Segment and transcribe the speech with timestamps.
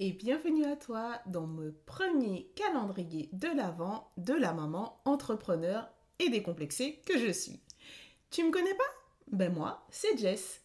[0.00, 5.88] et bienvenue à toi dans le premier calendrier de l'Avent de la maman entrepreneur
[6.20, 7.60] et décomplexée que je suis.
[8.30, 8.84] Tu me connais pas?
[9.32, 10.62] Ben moi, c'est Jess.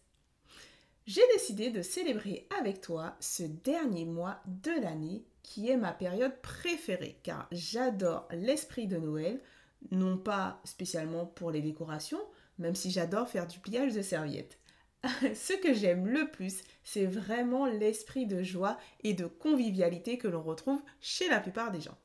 [1.06, 6.40] J'ai décidé de célébrer avec toi ce dernier mois de l'année qui est ma période
[6.40, 9.42] préférée car j'adore l'esprit de Noël,
[9.90, 12.22] non pas spécialement pour les décorations,
[12.58, 14.58] même si j'adore faire du pliage de serviettes.
[15.34, 20.42] Ce que j'aime le plus, c'est vraiment l'esprit de joie et de convivialité que l'on
[20.42, 21.98] retrouve chez la plupart des gens.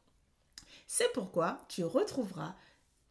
[0.87, 2.55] C'est pourquoi tu retrouveras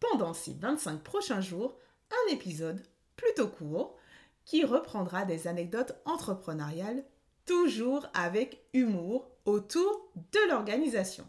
[0.01, 1.77] pendant ces 25 prochains jours
[2.11, 2.83] un épisode
[3.17, 3.97] plutôt court
[4.45, 7.05] qui reprendra des anecdotes entrepreneuriales,
[7.45, 11.27] toujours avec humour, autour de l'organisation.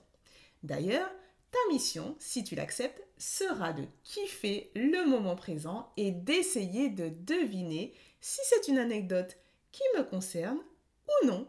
[0.64, 1.10] D'ailleurs,
[1.52, 7.94] ta mission, si tu l'acceptes, sera de kiffer le moment présent et d'essayer de deviner
[8.22, 9.38] si c'est une anecdote
[9.72, 10.60] qui me concerne
[11.08, 11.48] ou non.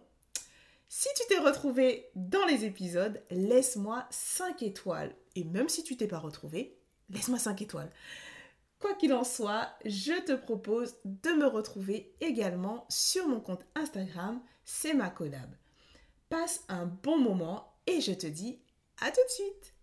[0.89, 5.15] Si tu t'es retrouvé dans les épisodes, laisse-moi 5 étoiles.
[5.37, 6.77] Et même si tu t'es pas retrouvé,
[7.11, 7.93] laisse-moi 5 étoiles.
[8.81, 14.43] Quoi qu'il en soit, je te propose de me retrouver également sur mon compte Instagram,
[14.65, 15.55] c'est ma collab.
[16.29, 18.59] Passe un bon moment et je te dis
[19.01, 19.75] à tout de suite.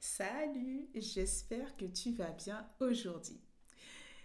[0.00, 3.45] Salut, j'espère que tu vas bien aujourd'hui.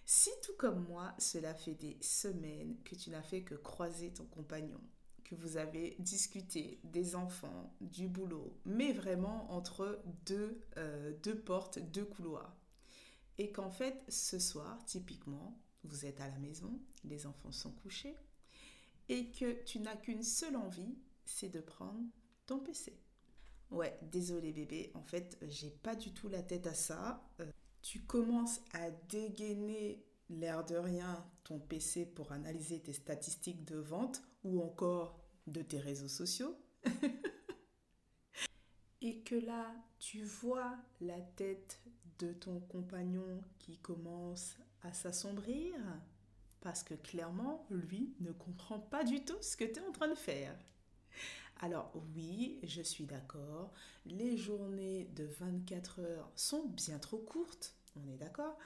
[0.06, 4.26] Si tout comme moi, cela fait des semaines que tu n'as fait que croiser ton
[4.26, 4.82] compagnon,
[5.24, 11.80] que vous avez discuté des enfants, du boulot, mais vraiment entre deux, euh, deux portes,
[11.80, 12.58] deux couloirs,
[13.38, 18.18] et qu'en fait, ce soir, typiquement, vous êtes à la maison, les enfants sont couchés,
[19.10, 22.04] et que tu n'as qu'une seule envie, c'est de prendre
[22.46, 23.00] ton PC.
[23.70, 27.24] Ouais, désolé bébé, en fait, j'ai pas du tout la tête à ça.
[27.40, 27.50] Euh,
[27.82, 34.22] tu commences à dégainer l'air de rien ton PC pour analyser tes statistiques de vente
[34.44, 36.58] ou encore de tes réseaux sociaux.
[39.02, 41.80] et que là, tu vois la tête
[42.20, 45.74] de ton compagnon qui commence à s'assombrir
[46.62, 50.08] parce que clairement, lui ne comprend pas du tout ce que tu es en train
[50.08, 50.56] de faire.
[51.60, 53.72] Alors oui, je suis d'accord,
[54.06, 58.58] les journées de 24 heures sont bien trop courtes, on est d'accord.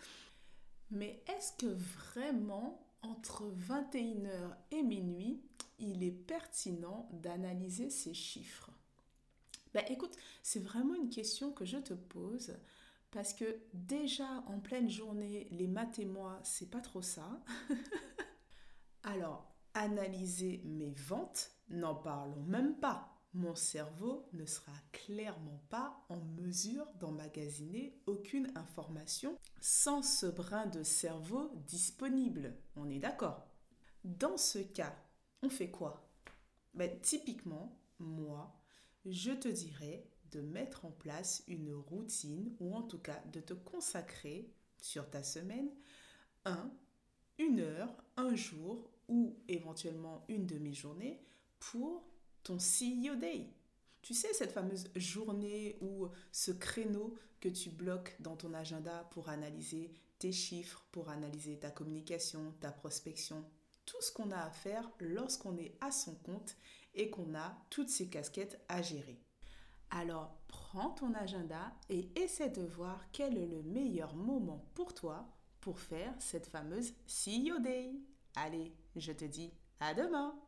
[0.92, 5.42] Mais est-ce que vraiment, entre 21h et minuit,
[5.80, 8.72] il est pertinent d'analyser ces chiffres?
[9.74, 12.56] Ben, Écoute, c'est vraiment une question que je te pose
[13.12, 17.42] parce que déjà en pleine journée, les maths et moi, c'est pas trop ça.
[19.04, 23.15] Alors, analyser mes ventes, n'en parlons même pas.
[23.36, 30.84] Mon cerveau ne sera clairement pas en mesure d'emmagasiner aucune information sans ce brin de
[30.84, 32.56] cerveau disponible.
[32.78, 33.46] On est d'accord?
[34.06, 34.96] Dans ce cas,
[35.42, 36.10] on fait quoi?
[36.76, 38.58] Ben, Typiquement, moi,
[39.06, 43.54] je te dirais de mettre en place une routine ou en tout cas de te
[43.54, 44.50] consacrer
[44.82, 45.70] sur ta semaine
[46.46, 46.72] un,
[47.38, 51.22] une heure, un jour ou éventuellement une demi-journée
[51.60, 52.15] pour
[52.46, 53.50] ton CEO Day.
[54.02, 59.30] Tu sais, cette fameuse journée ou ce créneau que tu bloques dans ton agenda pour
[59.30, 63.44] analyser tes chiffres, pour analyser ta communication, ta prospection,
[63.86, 66.56] tout ce qu'on a à faire lorsqu'on est à son compte
[66.94, 69.20] et qu'on a toutes ces casquettes à gérer.
[69.90, 75.28] Alors, prends ton agenda et essaie de voir quel est le meilleur moment pour toi
[75.62, 77.92] pour faire cette fameuse CEO Day.
[78.36, 80.40] Allez, je te dis à demain